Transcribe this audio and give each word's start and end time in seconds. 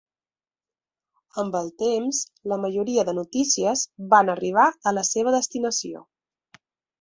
Amb 1.43 1.57
el 1.59 1.67
temps, 1.81 2.21
la 2.53 2.57
majoria 2.63 3.03
de 3.11 3.15
notícies 3.17 3.85
van 4.15 4.33
arribar 4.35 4.67
a 4.71 4.95
la 5.01 5.05
seva 5.11 5.35
destinació. 5.37 6.03